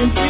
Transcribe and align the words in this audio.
in 0.00 0.08
three. 0.08 0.29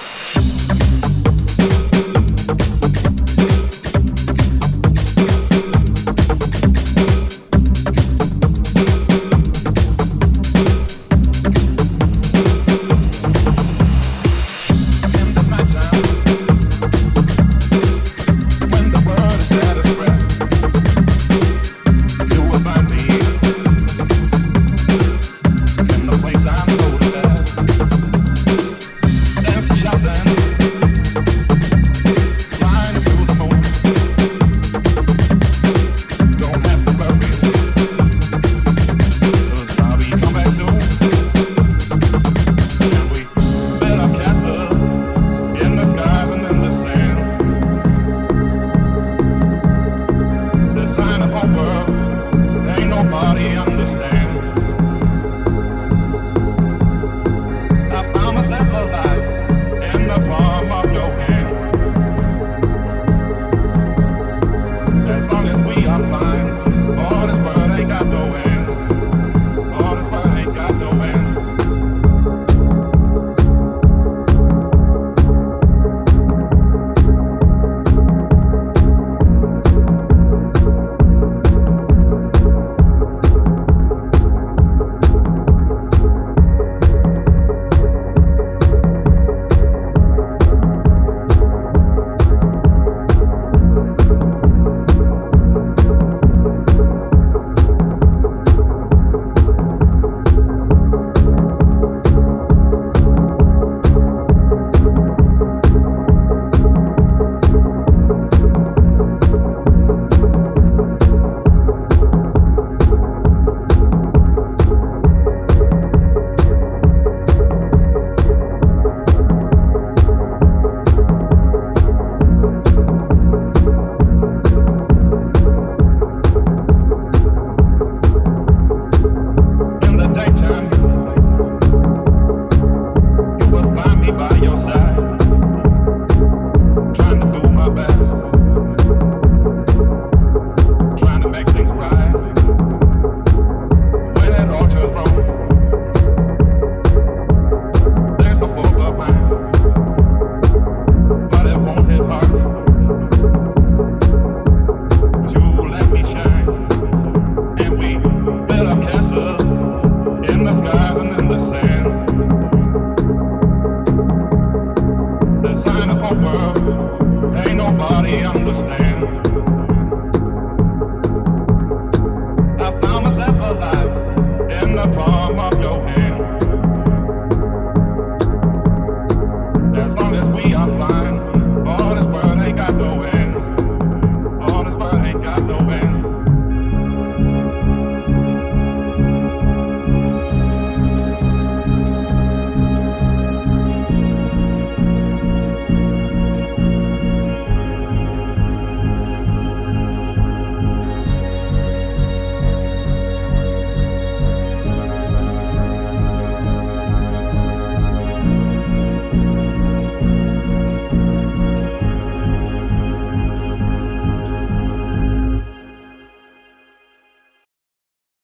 understand. 53.67 54.30